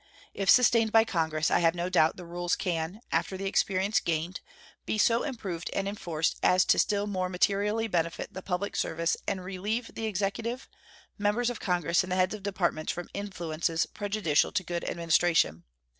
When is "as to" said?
6.41-6.79